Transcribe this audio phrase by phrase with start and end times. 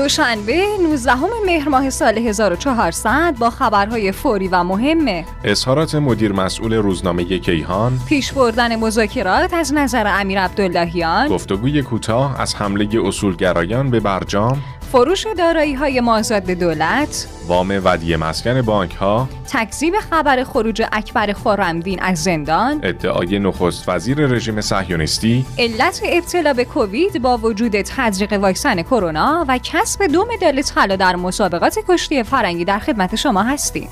[0.00, 1.14] دوشنبه 19
[1.46, 5.24] مهر ماه سال 1400 با خبرهای فوری و مهمه.
[5.44, 8.00] اظهارات مدیر مسئول روزنامه کیهان.
[8.08, 11.28] پیش بردن مذاکرات از نظر امیر عبداللهیان.
[11.28, 14.62] گفتگوی کوتاه از حمله اصولگرایان به برجام.
[14.92, 17.28] فروش دارایی های مازاد دولت.
[17.46, 22.80] وام ودیه مسکن بانک ها تکذیب خبر خروج اکبر خورمدین از زندان.
[22.82, 25.46] ادعای نخست وزیر رژیم صهیونیستی.
[25.58, 31.16] علت ابتلا به کووید با وجود تزریق واکسن کرونا و کسب دو مدال طلا در
[31.16, 33.88] مسابقات کشتی فرنگی در خدمت شما هستیم.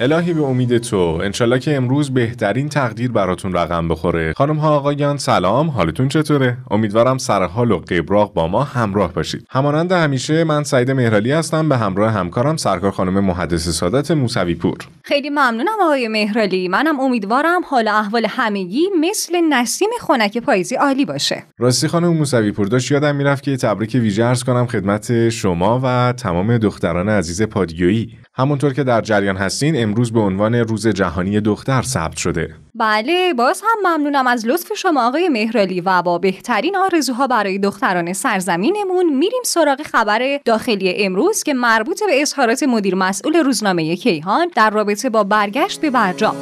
[0.00, 0.96] الهی به امید تو.
[0.96, 4.32] انشالله که امروز بهترین تقدیر براتون رقم بخوره.
[4.32, 5.70] خانم ها آقایان سلام.
[5.70, 9.46] حالتون چطوره؟ امیدوارم سر حال و قبراق با ما همراه باشید.
[9.50, 11.68] همانند همیشه من سعید مهرالی هستم.
[11.68, 16.68] به همراه همکارم سرکار خانم محدث سادات موسوی پور خیلی ممنونم آقای مهرالی.
[16.68, 21.42] منم امیدوارم حال احوال همگی مثل نسیم خنک پاییزی عالی باشه.
[21.58, 26.58] راستی خانم موسوی پور داشت یادم می‌رفت که تبریک ویژه کنم خدمت شما و تمام
[26.58, 28.18] دختران عزیز پادیویی.
[28.38, 32.54] همونطور که در جریان هستین امروز به عنوان روز جهانی دختر ثبت شده.
[32.74, 38.12] بله باز هم ممنونم از لطف شما آقای مهرالی و با بهترین آرزوها برای دختران
[38.12, 44.70] سرزمینمون میریم سراغ خبر داخلی امروز که مربوط به اظهارات مدیر مسئول روزنامه کیهان در
[44.70, 46.36] رابطه با برگشت به برجام.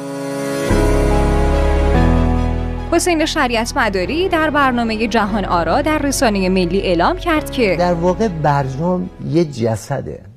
[2.91, 8.27] حسین شریعت مداری در برنامه جهان آرا در رسانه ملی اعلام کرد که در واقع
[8.27, 10.34] برجام یه جسده.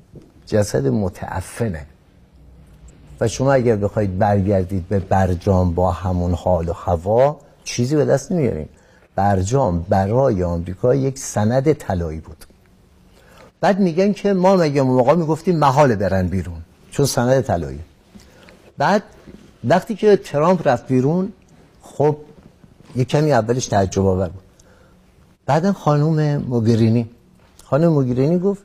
[0.49, 1.85] جسد متعفنه.
[3.19, 8.31] و شما اگر بخواید برگردید به برجام با همون حال و هوا چیزی به دست
[8.31, 8.69] نمیارین.
[9.15, 12.45] برجام برای آمریکا یک سند طلایی بود.
[13.61, 16.61] بعد میگن که ما مگه موقع می‌گفتیم محال برن بیرون
[16.91, 17.79] چون سند طلایی.
[18.77, 19.03] بعد
[19.63, 21.33] وقتی که ترامپ رفت بیرون
[21.81, 22.17] خب
[22.95, 24.43] یک کمی اولش تعجب آور بود.
[25.45, 27.09] بعد خانوم موگرینی.
[27.63, 28.63] خانم موگرینی گفت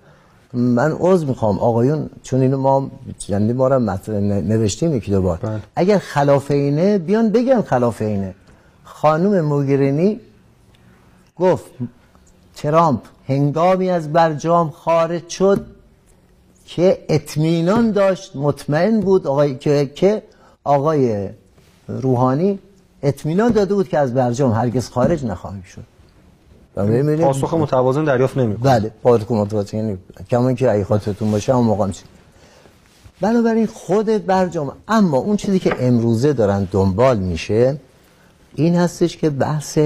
[0.54, 1.58] من عذر می‌خوام.
[1.58, 5.38] آقایون چون اینو ما چندی بارم نوشتیم یکی دو بار.
[5.38, 5.60] بله.
[5.76, 8.34] اگر خلاف اینه بیان بگن خلاف اینه
[8.84, 10.20] خانم موگرینی
[11.36, 11.64] گفت
[12.56, 15.66] ترامپ هنگامی از برجام خارج شد
[16.66, 20.22] که اطمینان داشت مطمئن بود آقای که که
[20.64, 21.28] آقای
[21.88, 22.58] روحانی
[23.02, 25.93] اطمینان داده بود که از برجام هرگز خارج نخواهیم شد.
[26.74, 28.64] پاسخ متوازن دریافت نمی‌کنه.
[28.64, 29.98] بله پاسخ متوازن یعنی
[30.30, 32.04] کما اینکه اگه خاطرتون باشه اون موقع میشه
[33.20, 37.76] بنابراین خود برجام اما اون چیزی که امروزه دارن دنبال میشه
[38.54, 39.78] این هستش که بحث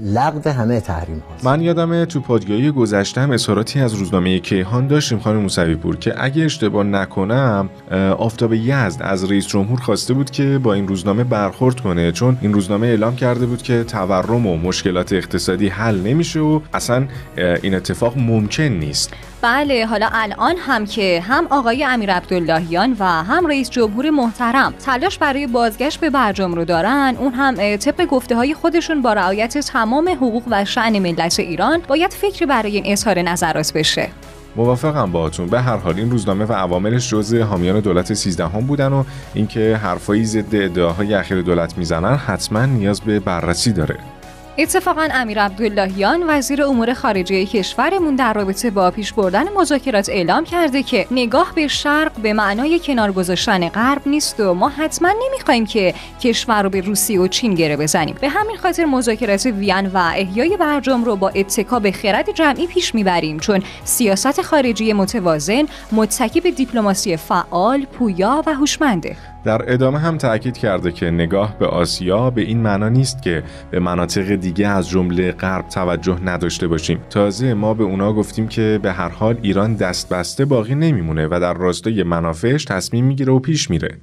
[0.00, 1.44] لغو همه تحریم هاست.
[1.44, 6.24] من یادمه تو پادگاهی گذشته هم اظهاراتی از روزنامه کیهان داشتیم خانم موسوی پور که
[6.24, 7.70] اگه اشتباه نکنم
[8.18, 12.52] آفتاب یزد از رئیس جمهور خواسته بود که با این روزنامه برخورد کنه چون این
[12.52, 18.18] روزنامه اعلام کرده بود که تورم و مشکلات اقتصادی حل نمیشه و اصلا این اتفاق
[18.18, 19.14] ممکن نیست.
[19.42, 25.18] بله حالا الان هم که هم آقای امیر عبداللهیان و هم رئیس جمهور محترم تلاش
[25.18, 30.08] برای بازگشت به برجام رو دارن اون هم طبق گفته های خودشون با رعایت تمام
[30.08, 34.08] حقوق و شعن ملت ایران باید فکری برای این اظهار نظرات بشه.
[34.56, 35.46] موافقم باهاتون.
[35.46, 39.04] به هر حال این روزنامه و عواملش جزء حامیان دولت 13 هم بودن و
[39.34, 43.98] اینکه حرفایی ضد ادعاهای اخیر دولت می‌زنن حتما نیاز به بررسی داره.
[44.58, 50.82] اتفاقا امیر عبداللهیان وزیر امور خارجه کشورمون در رابطه با پیش بردن مذاکرات اعلام کرده
[50.82, 55.94] که نگاه به شرق به معنای کنار گذاشتن غرب نیست و ما حتما نمی‌خوایم که
[56.20, 58.16] کشور رو به روسیه و چین گره بزنیم.
[58.20, 62.94] به همین خاطر مذاکرات وین و احیای برجام رو با اتکا به خرد جمعی پیش
[62.94, 69.16] می‌بریم چون سیاست خارجی متوازن متکی به دیپلماسی فعال پویا و هوشمنده.
[69.44, 73.80] در ادامه هم تاکید کرده که نگاه به آسیا به این معنا نیست که به
[73.80, 76.98] مناطق دیگه از جمله غرب توجه نداشته باشیم.
[77.10, 81.38] تازه ما به اونا گفتیم که به هر حال ایران دست بسته باقی نمیمونه و
[81.40, 83.98] در راستای منافعش تصمیم می‌گیره و پیش میره.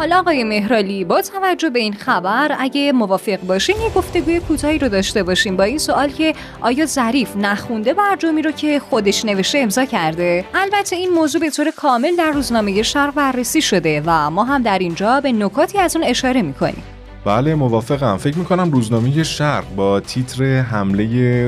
[0.00, 4.88] حالا آقای مهرالی با توجه به این خبر اگه موافق باشین یه گفتگوی کوتاهی رو
[4.88, 9.84] داشته باشیم با این سوال که آیا ظریف نخونده برجامی رو که خودش نوشته امضا
[9.84, 14.62] کرده؟ البته این موضوع به طور کامل در روزنامه شرق بررسی شده و ما هم
[14.62, 16.82] در اینجا به نکاتی از اون اشاره می‌کنیم.
[17.24, 18.16] بله موافقم.
[18.16, 21.04] فکر می‌کنم روزنامه شرق با تیتر حمله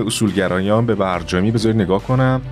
[0.06, 2.42] اصولگرایان به برجامی بذاری نگاه کنم.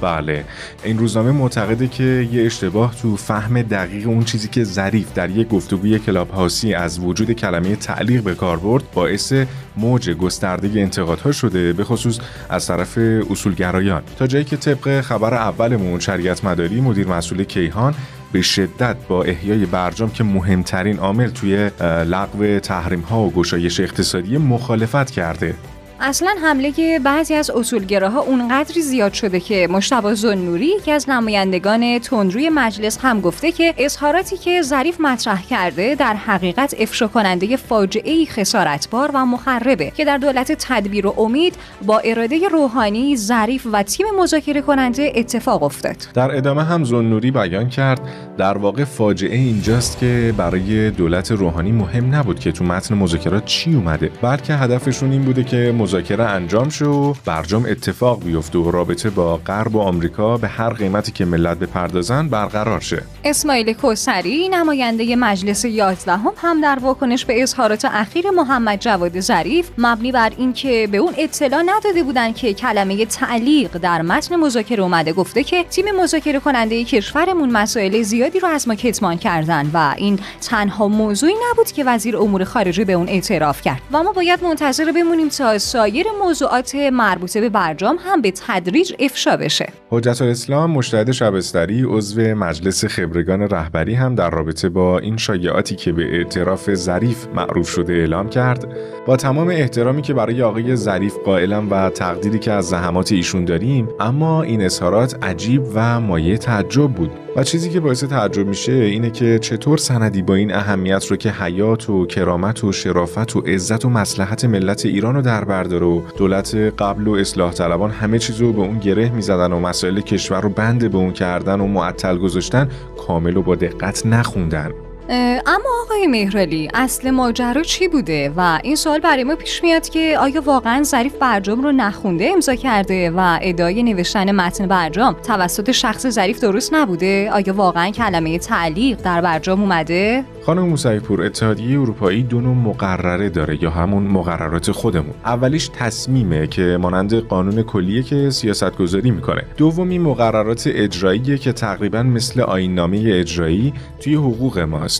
[0.00, 0.44] بله.
[0.84, 5.48] این روزنامه معتقده که یه اشتباه تو فهم دقیق اون چیزی که ظریف در یک
[5.48, 9.32] گفتگوی کلاب هاسی از وجود کلمه تعلیق به کار برد باعث
[9.76, 12.18] موج گسترده انتقادها شده به خصوص
[12.48, 12.98] از طرف
[13.30, 14.02] اصولگرایان.
[14.18, 17.94] تا جایی که طبق خبر اولمون شریعت مداری مدیر مسئول کیهان
[18.32, 24.38] به شدت با احیای برجام که مهمترین عامل توی لغو تحریم ها و گشایش اقتصادی
[24.38, 25.54] مخالفت کرده.
[26.02, 32.48] اصلا حمله بعضی از اصولگراها اونقدری زیاد شده که مشتبه زنوری یکی از نمایندگان تندروی
[32.48, 39.10] مجلس هم گفته که اظهاراتی که ظریف مطرح کرده در حقیقت افشا کننده فاجعه خسارتبار
[39.14, 41.54] و مخربه که در دولت تدبیر و امید
[41.86, 45.96] با اراده روحانی ظریف و تیم مذاکره کننده اتفاق افتاد.
[46.14, 48.00] در ادامه هم زنوری بیان کرد
[48.38, 53.74] در واقع فاجعه اینجاست که برای دولت روحانی مهم نبود که تو متن مذاکرات چی
[53.74, 54.10] اومده.
[54.22, 59.36] بلکه هدفشون این بوده که مذاکره انجام شه و برجام اتفاق بیفته و رابطه با
[59.36, 63.02] غرب و آمریکا به هر قیمتی که ملت بپردازن برقرار شه.
[63.24, 69.70] اسماعیل کوسری نماینده مجلس 11 هم, هم در واکنش به اظهارات اخیر محمد جواد ظریف
[69.78, 75.12] مبنی بر اینکه به اون اطلاع نداده بودن که کلمه تعلیق در متن مذاکره اومده.
[75.12, 80.18] گفته که تیم مذاکره کننده کشورمون مسائل زیادی رو از ما کتمان کردن و این
[80.40, 83.82] تنها موضوعی نبود که وزیر امور خارجه به اون اعتراف کرد.
[83.92, 89.36] و ما باید منتظر بمونیم تا سایر موضوعات مربوطه به برجام هم به تدریج افشا
[89.36, 89.72] بشه.
[89.90, 95.92] حجت الاسلام مشتهد شبستری عضو مجلس خبرگان رهبری هم در رابطه با این شایعاتی که
[95.92, 98.66] به اعتراف ظریف معروف شده اعلام کرد.
[99.06, 103.88] با تمام احترامی که برای آقای ظریف قائلم و تقدیری که از زحمات ایشون داریم
[104.00, 107.10] اما این اظهارات عجیب و مایه تعجب بود.
[107.36, 111.30] و چیزی که باعث تعجب میشه اینه که چطور سندی با این اهمیت رو که
[111.30, 116.02] حیات و کرامت و شرافت و عزت و مسلحت ملت ایران رو در برداره و
[116.16, 120.40] دولت قبل و اصلاح طلبان همه چیز رو به اون گره می‌زدن و مسائل کشور
[120.40, 122.68] رو بند به اون کردن و معطل گذاشتن
[123.06, 124.89] کامل و با دقت نخوندن.
[125.12, 130.16] اما آقای مهرالی اصل ماجرا چی بوده؟ و این سوال برای ما پیش میاد که
[130.20, 136.06] آیا واقعا ظریف برجام رو نخونده امضا کرده و ادعای نوشتن متن برجام توسط شخص
[136.06, 142.22] ظریف درست نبوده؟ آیا واقعا کلمه تعلیق در برجام اومده؟ خانم موسوی پور اتحادیه اروپایی
[142.22, 145.14] دو نوع مقرره داره یا همون مقررات خودمون.
[145.24, 149.44] اولیش تصمیمه که مانند قانون کلیه که سیاست گذاری می‌کنه.
[149.56, 154.99] دومی مقررات اجراییه که تقریبا مثل آیننامه اجرایی توی حقوق ماست.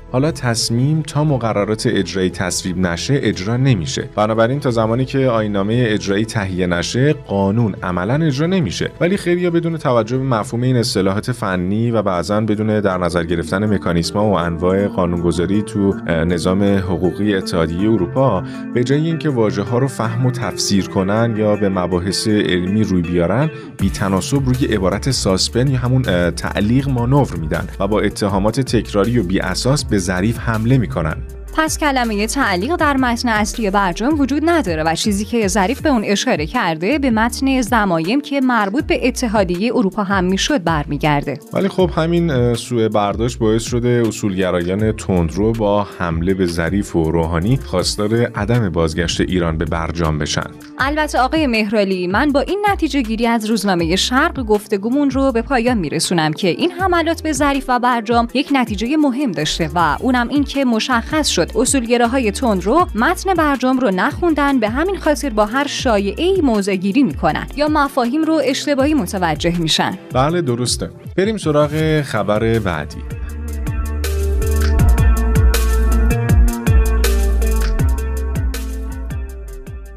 [0.11, 4.09] حالا تصمیم تا مقررات اجرایی تصویب نشه اجرا نمیشه.
[4.15, 8.91] بنابراین تا زمانی که آیننامه اجرایی تهیه نشه قانون عملا اجرا نمیشه.
[8.99, 13.73] ولی خیلی بدون توجه به مفهوم این اصطلاحات فنی و بعضا بدون در نظر گرفتن
[13.73, 18.43] مکانیسم و انواع قانونگذاری تو نظام حقوقی اتحادیه اروپا
[18.73, 23.01] به جای اینکه واژه ها رو فهم و تفسیر کنن یا به مباحث علمی روی
[23.01, 29.19] بیارن بی تناسب روی عبارت ساسپن یا همون تعلیق مانور میدن و با اتهامات تکراری
[29.19, 31.17] و بی اساس به ظریف حمله می‌کنن.
[31.57, 36.03] پس کلمه تعلیق در متن اصلی برجام وجود نداره و چیزی که ظریف به اون
[36.03, 41.39] اشاره کرده به متن زمایم که مربوط به اتحادیه اروپا هم می‌شد برمیگرده.
[41.53, 47.57] ولی خب همین سوء برداشت باعث شده اصولگرایان تندرو با حمله به ظریف و روحانی
[47.57, 50.47] خواستار عدم بازگشت ایران به برجام بشن.
[50.79, 55.77] البته آقای مهرالی من با این نتیجه گیری از روزنامه شرق گفتگومون رو به پایان
[55.77, 60.43] میرسونم که این حملات به ظریف و برجام یک نتیجه مهم داشته و اونم این
[60.43, 61.57] که مشخص شد شد.
[61.57, 66.75] اصولگراهای تند رو متن برجام رو نخوندن به همین خاطر با هر شایعه ای موضع
[66.75, 69.97] گیری می‌کنن یا مفاهیم رو اشتباهی متوجه میشن.
[70.13, 70.89] بله درسته.
[71.17, 72.97] بریم سراغ خبر بعدی.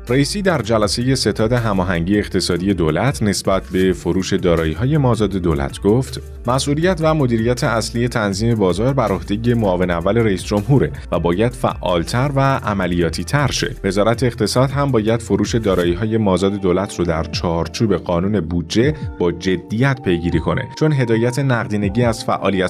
[0.08, 4.32] رئیسی در جلسه ستاد هماهنگی اقتصادی دولت نسبت به فروش
[4.78, 10.44] های مازاد دولت گفت مسئولیت و مدیریت اصلی تنظیم بازار بر عهده معاون اول رئیس
[10.44, 13.74] جمهوره و باید فعالتر و عملیاتی تر شه.
[13.84, 20.02] وزارت اقتصاد هم باید فروش های مازاد دولت رو در چارچوب قانون بودجه با جدیت
[20.04, 20.68] پیگیری کنه.
[20.78, 22.24] چون هدایت نقدینگی از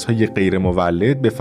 [0.06, 1.32] های غیر مولد به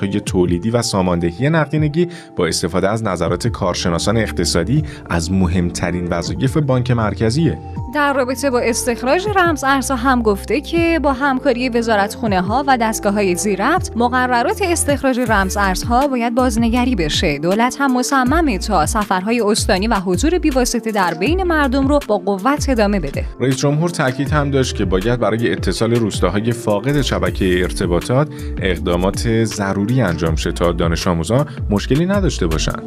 [0.00, 6.90] های تولیدی و ساماندهی نقدینگی با استفاده از نظرات کارشناسان اقتصادی از مهمترین وظایف بانک
[6.90, 7.58] مرکزیه.
[7.94, 12.78] در رابطه با استخراج رمز ارزها هم گفته که با همکاری وزارت خونه ها و
[12.80, 17.38] دستگاه های زیرفت مقررات استخراج رمز ارزها باید بازنگری بشه.
[17.38, 22.68] دولت هم مصممه تا سفرهای استانی و حضور بیواسطه در بین مردم رو با قوت
[22.68, 23.24] ادامه بده.
[23.40, 28.28] رئیس جمهور تاکید هم داشت که باید برای اتصال روستاهای فاقد شبکه ارتباطات
[28.62, 32.82] اقدامات ضروری انجام شه تا دانش آموزان مشکلی نداشته باشند.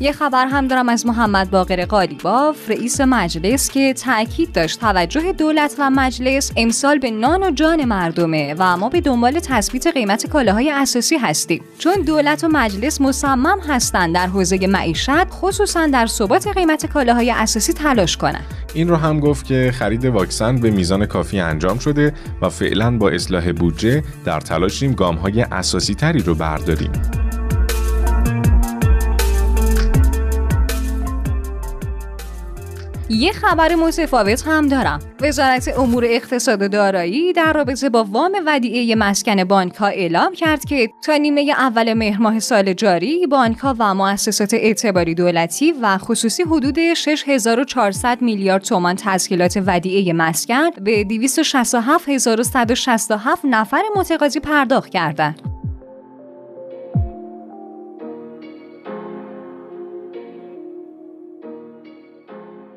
[0.00, 5.74] یه خبر هم دارم از محمد باقر قالیباف رئیس مجلس که تاکید داشت توجه دولت
[5.78, 10.70] و مجلس امسال به نان و جان مردمه و ما به دنبال تثبیت قیمت کالاهای
[10.70, 16.86] اساسی هستیم چون دولت و مجلس مصمم هستند در حوزه معیشت خصوصا در ثبات قیمت
[16.86, 21.78] کالاهای اساسی تلاش کنند این رو هم گفت که خرید واکسن به میزان کافی انجام
[21.78, 22.12] شده
[22.42, 27.25] و فعلا با اصلاح بودجه در تلاشیم گام های اساسی تری رو برداریم.
[33.08, 38.94] یه خبر متفاوت هم دارم وزارت امور اقتصاد و دارایی در رابطه با وام ودیعه
[38.94, 43.76] مسکن بانک ها اعلام کرد که تا نیمه اول مهر ماه سال جاری بانک ها
[43.78, 53.44] و مؤسسات اعتباری دولتی و خصوصی حدود 6400 میلیارد تومان تسهیلات ودیعه مسکن به 267167
[53.44, 55.55] نفر متقاضی پرداخت کردند.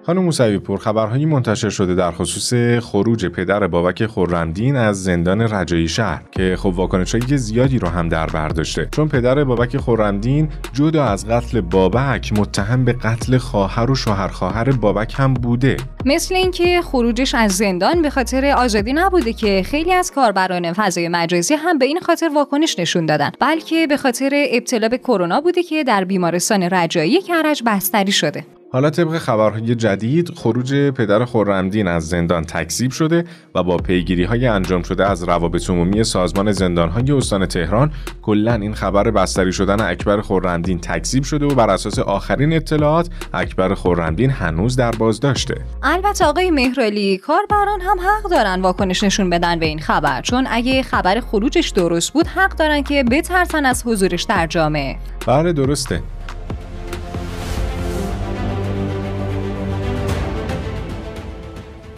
[0.10, 5.88] خانم موسوی پور خبرهایی منتشر شده در خصوص خروج پدر بابک خورمدین از زندان رجایی
[5.88, 8.88] شهر که خب واکنش‌های زیادی رو هم در بر داشته.
[8.92, 14.72] چون پدر بابک خورمدین جدا از قتل بابک متهم به قتل خواهر و شوهر خواهر
[14.72, 15.78] بابک هم بوده.
[16.06, 21.54] مثل اینکه خروجش از زندان به خاطر آزادی نبوده که خیلی از کاربران فضای مجازی
[21.54, 25.84] هم به این خاطر واکنش نشون دادن بلکه به خاطر ابتلا به کرونا بوده که
[25.84, 28.59] در بیمارستان رجایی کرج بستری شده.
[28.72, 34.48] حالا طبق خبرهای جدید خروج پدر خورمدین از زندان تکذیب شده و با پیگیری های
[34.48, 39.82] انجام شده از روابط عمومی سازمان زندان های استان تهران کلا این خبر بستری شدن
[39.82, 45.56] اکبر خورمدین تکذیب شده و بر اساس آخرین اطلاعات اکبر خورمدین هنوز در بازداشته.
[45.84, 50.84] البته آقای مهرالی کاربران هم حق دارن واکنش نشون بدن به این خبر چون اگه
[50.84, 54.96] خبر خروجش درست بود حق دارن که بترسن از حضورش در جامعه.
[55.28, 56.02] بله درسته.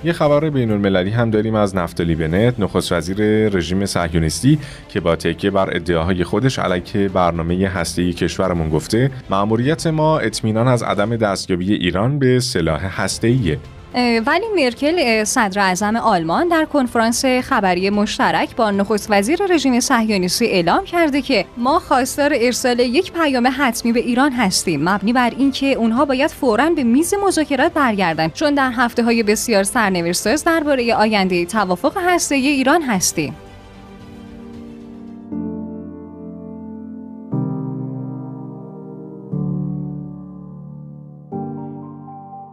[0.04, 5.16] یه خبر بین المللی هم داریم از نفتالی بنت نخست وزیر رژیم صهیونیستی که با
[5.16, 11.74] تکیه بر ادعاهای خودش علیه برنامه هسته‌ای کشورمون گفته مأموریت ما اطمینان از عدم دستیابی
[11.74, 13.58] ایران به سلاح هسته‌ایه.
[13.96, 20.86] ولی مرکل صدر اعظم آلمان در کنفرانس خبری مشترک با نخست وزیر رژیم صهیونیستی اعلام
[20.86, 26.06] کرده که ما خواستار ارسال یک پیام حتمی به ایران هستیم مبنی بر اینکه اونها
[26.06, 31.98] باید فوراً به میز مذاکرات برگردند چون در هفته های بسیار سرنوشتساز درباره آینده توافق
[31.98, 33.36] هسته‌ای ایران هستیم.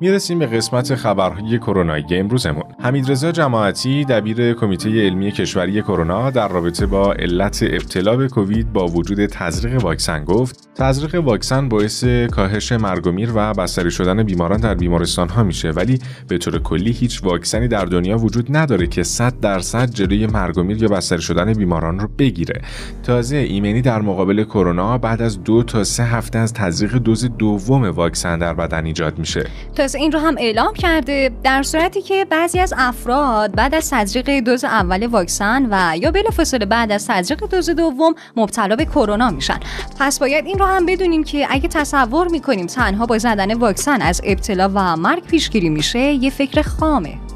[0.00, 2.64] می‌رسیم به قسمت خبرهای کرونایی امروزمون.
[2.80, 8.86] حمیدرضا جماعتی دبیر کمیته علمی کشوری کرونا در رابطه با علت ابتلا به کووید با
[8.86, 14.60] وجود تزریق واکسن گفت تزریق واکسن باعث کاهش مرگ و میر و بستری شدن بیماران
[14.60, 19.02] در بیمارستان ها میشه ولی به طور کلی هیچ واکسنی در دنیا وجود نداره که
[19.02, 22.60] 100 درصد جلوی مرگ و میر یا بستری شدن بیماران رو بگیره.
[23.02, 27.84] تازه ایمنی در مقابل کرونا بعد از دو تا سه هفته از تزریق دوز دوم
[27.84, 29.44] واکسن در بدن ایجاد میشه.
[29.94, 34.64] این رو هم اعلام کرده در صورتی که بعضی از افراد بعد از تزریق دوز
[34.64, 39.60] اول واکسن و یا بلافاصله بعد از تزریق دوز دوم مبتلا به کرونا میشن.
[40.00, 44.20] پس باید این رو هم بدونیم که اگه تصور می‌کنیم تنها با زدن واکسن از
[44.24, 47.27] ابتلا و مرگ پیشگیری میشه یه فکر خامه.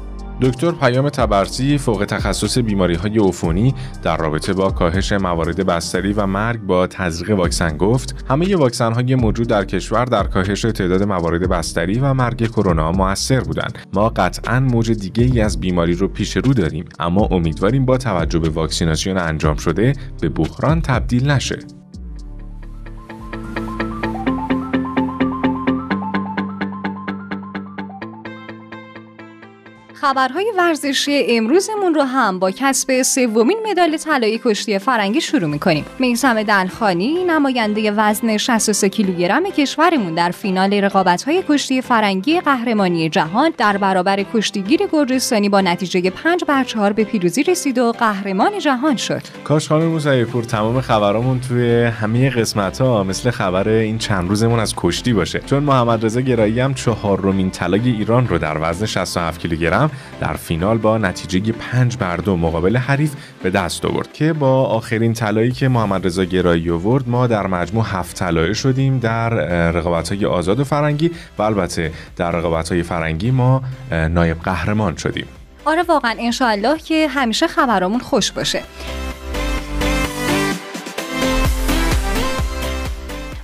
[0.43, 6.25] دکتر پیام تبرسی فوق تخصص بیماری های عفونی در رابطه با کاهش موارد بستری و
[6.25, 11.49] مرگ با تزریق واکسن گفت همه واکسن های موجود در کشور در کاهش تعداد موارد
[11.49, 13.77] بستری و مرگ کرونا موثر بودند.
[13.93, 18.39] ما قطعا موج دیگه ای از بیماری رو پیش رو داریم اما امیدواریم با توجه
[18.39, 21.59] به واکسیناسیون انجام شده به بحران تبدیل نشه.
[30.03, 35.85] خبرهای ورزشی امروزمون رو هم با کسب سومین مدال طلایی کشتی فرنگی شروع می‌کنیم.
[35.99, 43.77] میسم دلخانی نماینده وزن 63 کیلوگرم کشورمون در فینال رقابت‌های کشتی فرنگی قهرمانی جهان در
[43.77, 49.21] برابر کشتیگیر گرجستانی با نتیجه 5 بر 4 به پیروزی رسید و قهرمان جهان شد.
[49.43, 54.59] کاش خانم موسوی پور تمام خبرامون توی همه قسمت ها مثل خبر این چند روزمون
[54.59, 55.39] از کشتی باشه.
[55.45, 60.77] چون محمد رضا گرایی هم چهارمین طلای ایران رو در وزن 67 کیلوگرم در فینال
[60.77, 65.67] با نتیجه 5 بر 2 مقابل حریف به دست آورد که با آخرین طلایی که
[65.67, 69.29] محمد رضا گرایی آورد ما در مجموع هفت طلایه شدیم در
[69.71, 75.25] رقابت‌های آزاد و فرنگی و البته در رقابت‌های فرنگی ما نایب قهرمان شدیم.
[75.65, 78.61] آره واقعا انشاءالله که همیشه خبرامون خوش باشه.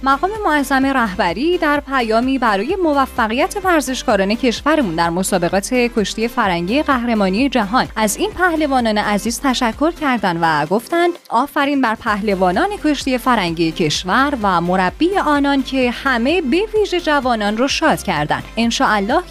[0.10, 7.88] مقام معظم رهبری در پیامی برای موفقیت ورزشکاران کشورمون در مسابقات کشتی فرنگی قهرمانی جهان.
[7.96, 14.62] از این پهلوانان عزیز تشکر کردند و گفتند آفرین بر پهلوانان کشتی فرنگی کشور و
[14.62, 18.70] مربی آنان که همه به ویژه جوانان رو شاد کردند ان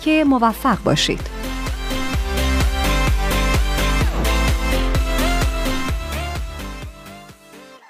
[0.05, 1.38] که موفق باشید.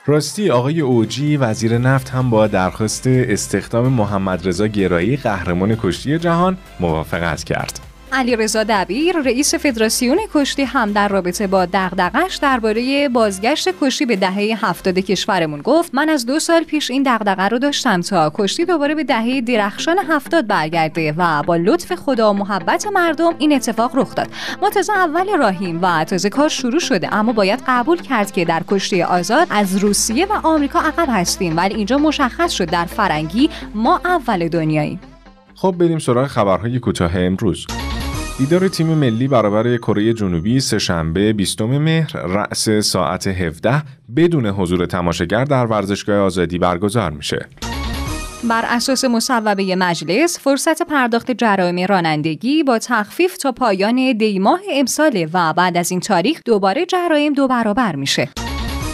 [0.09, 6.57] راستی آقای اوجی وزیر نفت هم با درخواست استخدام محمد رضا گرایی قهرمان کشتی جهان
[6.81, 7.88] موافقت کرد.
[8.13, 14.17] علی رضا دبیر رئیس فدراسیون کشتی هم در رابطه با دغدغش درباره بازگشت کشتی به
[14.17, 18.65] دهه هفتاد کشورمون گفت من از دو سال پیش این دغدغه رو داشتم تا کشتی
[18.65, 23.97] دوباره به دهه درخشان هفتاد برگرده و با لطف خدا و محبت مردم این اتفاق
[23.97, 24.29] رخ داد.
[24.63, 28.63] ما تازه اول راهیم و تازه کار شروع شده اما باید قبول کرد که در
[28.69, 34.01] کشتی آزاد از روسیه و آمریکا عقب هستیم ولی اینجا مشخص شد در فرنگی ما
[34.05, 35.01] اول دنیاییم.
[35.55, 37.67] خب بریم سراغ خبرهای کوتاه امروز.
[38.39, 43.83] دیدار تیم ملی برابر کره جنوبی سهشنبه 20 مهر رأس ساعت 17
[44.17, 47.49] بدون حضور تماشاگر در ورزشگاه آزادی برگزار میشه.
[48.45, 55.53] بر اساس مصوبه مجلس فرصت پرداخت جرایم رانندگی با تخفیف تا پایان دیماه امساله و
[55.53, 58.29] بعد از این تاریخ دوباره جرایم دو برابر میشه.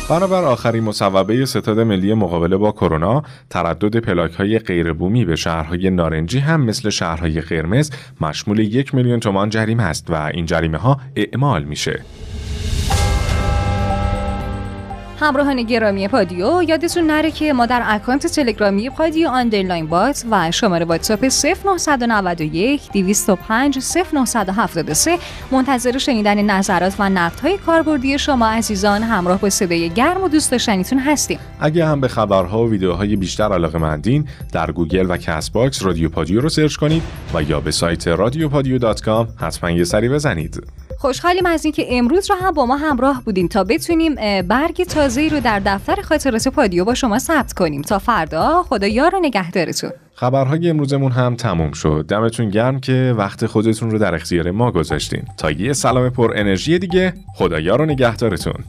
[0.09, 6.39] بنابر آخرین مصوبه ستاد ملی مقابله با کرونا تردد پلاک های غیربومی به شهرهای نارنجی
[6.39, 11.65] هم مثل شهرهای قرمز مشمول یک میلیون تومان جریمه است و این جریمه ها اعمال
[11.65, 12.05] میشه.
[15.21, 20.85] همراهان گرامی پادیو یادتون نره که ما در اکانت تلگرامی پادیو underline bot و شماره
[20.85, 23.79] واتساپ 0991 205
[24.15, 25.19] 0973
[25.51, 30.99] منتظر شنیدن نظرات و نقدهای کاربردی شما عزیزان همراه با صدای گرم و دوست داشتنیتون
[30.99, 31.39] هستیم.
[31.61, 36.41] اگه هم به خبرها و ویدیوهای بیشتر علاقه مندین در گوگل و Castbox رادیو پادیو
[36.41, 37.03] رو search کنید
[37.35, 38.95] و یا به سایت رادیو پادیو
[39.37, 40.84] حتما یه سری بزنید.
[41.05, 45.41] خوشحالیم از اینکه امروز رو هم با ما همراه بودیم تا بتونیم برگ تازه رو
[45.41, 47.83] در دفتر خاطرات پادیو با شما ثبت کنیم.
[47.83, 49.91] تا فردا خدا یار و نگهدارتون.
[50.15, 52.05] خبرهای امروزمون هم تموم شد.
[52.09, 55.23] دمتون گرم که وقت خودتون رو در اختیار ما گذاشتین.
[55.39, 58.65] تا یه سلام پر انرژی دیگه خدا یار و نگهدارتون.